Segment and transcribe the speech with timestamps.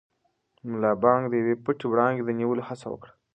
[0.69, 3.11] ملا بانګ د یوې پټې وړانګې د نیولو هڅه وکړه.